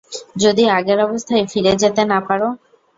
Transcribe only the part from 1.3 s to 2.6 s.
ফিরে যেতে না পারো?